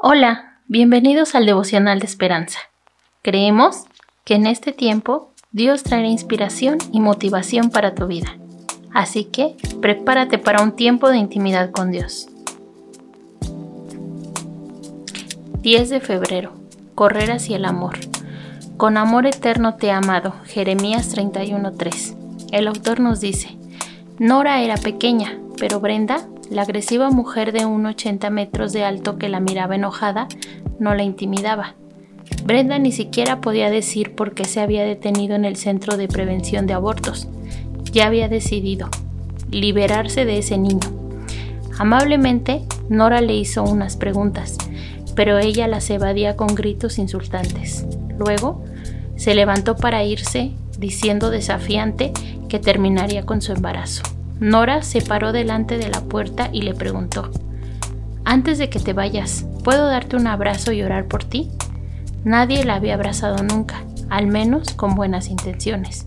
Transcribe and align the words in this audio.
Hola, 0.00 0.60
bienvenidos 0.68 1.34
al 1.34 1.44
devocional 1.44 1.98
de 1.98 2.06
esperanza. 2.06 2.60
Creemos 3.20 3.82
que 4.24 4.36
en 4.36 4.46
este 4.46 4.72
tiempo 4.72 5.32
Dios 5.50 5.82
traerá 5.82 6.06
inspiración 6.06 6.78
y 6.92 7.00
motivación 7.00 7.70
para 7.70 7.96
tu 7.96 8.06
vida. 8.06 8.38
Así 8.94 9.24
que 9.24 9.56
prepárate 9.82 10.38
para 10.38 10.62
un 10.62 10.76
tiempo 10.76 11.08
de 11.08 11.16
intimidad 11.16 11.72
con 11.72 11.90
Dios. 11.90 12.28
10 15.62 15.88
de 15.88 15.98
febrero. 15.98 16.52
Correr 16.94 17.32
hacia 17.32 17.56
el 17.56 17.64
amor. 17.64 17.98
Con 18.76 18.98
amor 18.98 19.26
eterno 19.26 19.74
te 19.74 19.88
he 19.88 19.90
amado. 19.90 20.32
Jeremías 20.44 21.12
31:3. 21.12 22.14
El 22.52 22.68
autor 22.68 23.00
nos 23.00 23.18
dice, 23.18 23.58
Nora 24.20 24.62
era 24.62 24.76
pequeña, 24.76 25.40
pero 25.58 25.80
Brenda 25.80 26.24
la 26.50 26.62
agresiva 26.62 27.10
mujer 27.10 27.52
de 27.52 27.66
1,80 27.66 28.30
metros 28.30 28.72
de 28.72 28.84
alto 28.84 29.18
que 29.18 29.28
la 29.28 29.40
miraba 29.40 29.74
enojada 29.74 30.28
no 30.78 30.94
la 30.94 31.02
intimidaba. 31.02 31.74
Brenda 32.44 32.78
ni 32.78 32.92
siquiera 32.92 33.40
podía 33.40 33.70
decir 33.70 34.14
por 34.14 34.34
qué 34.34 34.44
se 34.44 34.60
había 34.60 34.84
detenido 34.84 35.34
en 35.34 35.44
el 35.44 35.56
Centro 35.56 35.96
de 35.96 36.08
Prevención 36.08 36.66
de 36.66 36.74
Abortos. 36.74 37.28
Ya 37.92 38.06
había 38.06 38.28
decidido 38.28 38.88
liberarse 39.50 40.24
de 40.24 40.38
ese 40.38 40.58
niño. 40.58 40.88
Amablemente, 41.78 42.62
Nora 42.88 43.20
le 43.20 43.34
hizo 43.34 43.62
unas 43.62 43.96
preguntas, 43.96 44.56
pero 45.14 45.38
ella 45.38 45.68
las 45.68 45.88
evadía 45.90 46.36
con 46.36 46.54
gritos 46.54 46.98
insultantes. 46.98 47.86
Luego, 48.18 48.64
se 49.16 49.34
levantó 49.34 49.76
para 49.76 50.04
irse, 50.04 50.52
diciendo 50.78 51.30
desafiante 51.30 52.12
que 52.48 52.58
terminaría 52.58 53.26
con 53.26 53.42
su 53.42 53.52
embarazo. 53.52 54.02
Nora 54.40 54.82
se 54.82 55.00
paró 55.00 55.32
delante 55.32 55.78
de 55.78 55.88
la 55.88 56.00
puerta 56.00 56.48
y 56.52 56.62
le 56.62 56.74
preguntó, 56.74 57.30
Antes 58.24 58.58
de 58.58 58.70
que 58.70 58.78
te 58.78 58.92
vayas, 58.92 59.44
¿puedo 59.64 59.86
darte 59.86 60.16
un 60.16 60.28
abrazo 60.28 60.70
y 60.70 60.82
orar 60.82 61.06
por 61.06 61.24
ti? 61.24 61.50
Nadie 62.24 62.64
la 62.64 62.76
había 62.76 62.94
abrazado 62.94 63.42
nunca, 63.42 63.82
al 64.10 64.28
menos 64.28 64.72
con 64.74 64.94
buenas 64.94 65.28
intenciones. 65.28 66.06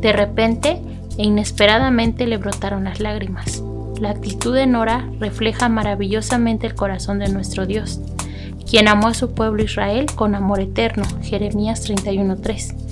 De 0.00 0.12
repente 0.12 0.80
e 1.18 1.24
inesperadamente 1.24 2.26
le 2.26 2.36
brotaron 2.36 2.84
las 2.84 3.00
lágrimas. 3.00 3.62
La 4.00 4.10
actitud 4.10 4.54
de 4.54 4.66
Nora 4.66 5.08
refleja 5.18 5.68
maravillosamente 5.68 6.66
el 6.66 6.74
corazón 6.74 7.18
de 7.18 7.28
nuestro 7.28 7.66
Dios, 7.66 8.00
quien 8.68 8.88
amó 8.88 9.08
a 9.08 9.14
su 9.14 9.34
pueblo 9.34 9.62
Israel 9.62 10.06
con 10.14 10.34
amor 10.34 10.60
eterno, 10.60 11.04
Jeremías 11.22 11.88
31.3 11.88 12.83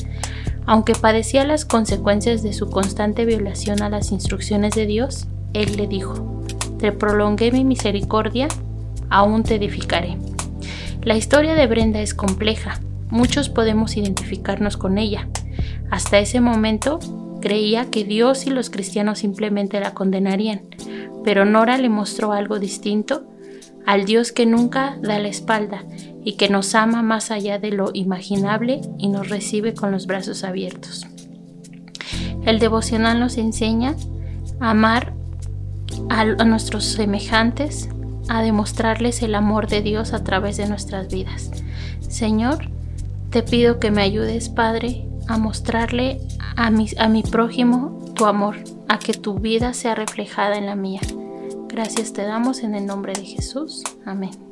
aunque 0.66 0.94
padecía 0.94 1.44
las 1.44 1.64
consecuencias 1.64 2.42
de 2.42 2.52
su 2.52 2.70
constante 2.70 3.24
violación 3.24 3.82
a 3.82 3.88
las 3.88 4.12
instrucciones 4.12 4.74
de 4.74 4.86
Dios, 4.86 5.26
Él 5.52 5.76
le 5.76 5.86
dijo, 5.86 6.42
Te 6.78 6.92
prolongué 6.92 7.52
mi 7.52 7.64
misericordia, 7.64 8.48
aún 9.10 9.42
te 9.42 9.56
edificaré. 9.56 10.16
La 11.02 11.16
historia 11.16 11.54
de 11.54 11.66
Brenda 11.66 12.00
es 12.00 12.14
compleja, 12.14 12.80
muchos 13.10 13.48
podemos 13.48 13.96
identificarnos 13.96 14.76
con 14.76 14.98
ella. 14.98 15.28
Hasta 15.90 16.18
ese 16.18 16.40
momento 16.40 17.00
creía 17.40 17.90
que 17.90 18.04
Dios 18.04 18.46
y 18.46 18.50
los 18.50 18.70
cristianos 18.70 19.18
simplemente 19.18 19.80
la 19.80 19.94
condenarían, 19.94 20.62
pero 21.24 21.44
Nora 21.44 21.76
le 21.76 21.88
mostró 21.88 22.32
algo 22.32 22.58
distinto 22.58 23.24
al 23.84 24.04
Dios 24.04 24.30
que 24.30 24.46
nunca 24.46 24.96
da 25.02 25.18
la 25.18 25.28
espalda 25.28 25.84
y 26.24 26.34
que 26.34 26.48
nos 26.48 26.74
ama 26.74 27.02
más 27.02 27.30
allá 27.30 27.58
de 27.58 27.70
lo 27.70 27.90
imaginable 27.94 28.80
y 28.98 29.08
nos 29.08 29.28
recibe 29.28 29.74
con 29.74 29.90
los 29.90 30.06
brazos 30.06 30.44
abiertos. 30.44 31.06
El 32.44 32.58
devocional 32.58 33.20
nos 33.20 33.38
enseña 33.38 33.94
a 34.60 34.70
amar 34.70 35.14
a, 36.08 36.24
nuestros 36.44 36.84
semejantes, 36.84 37.88
a 38.28 38.42
demostrarles 38.42 39.22
el 39.22 39.34
amor 39.34 39.68
de 39.68 39.82
Dios 39.82 40.12
a 40.12 40.24
través 40.24 40.56
de 40.56 40.68
nuestras 40.68 41.08
vidas. 41.08 41.50
Señor, 42.00 42.68
te 43.30 43.42
pido 43.42 43.78
que 43.78 43.90
me 43.90 44.02
ayudes, 44.02 44.48
Padre, 44.48 45.06
a 45.28 45.38
mostrarle 45.38 46.20
a 46.56 46.70
mi, 46.70 46.88
a 46.98 47.08
mi 47.08 47.22
prójimo 47.22 48.12
tu 48.14 48.26
amor, 48.26 48.56
a 48.88 48.98
que 48.98 49.14
tu 49.14 49.38
vida 49.38 49.72
sea 49.72 49.94
reflejada 49.94 50.56
en 50.56 50.66
la 50.66 50.76
mía. 50.76 51.00
Gracias 51.68 52.12
te 52.12 52.22
damos 52.22 52.62
en 52.62 52.74
el 52.74 52.86
nombre 52.86 53.14
de 53.14 53.24
Jesús. 53.24 53.82
Amén. 54.04 54.51